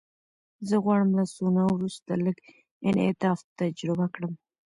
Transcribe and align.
زه 0.67 0.75
غواړم 0.83 1.09
له 1.19 1.23
سونا 1.35 1.63
وروسته 1.75 2.11
لږ 2.25 2.37
انعطاف 2.87 3.39
تجربه 3.59 4.05
کړم. 4.15 4.33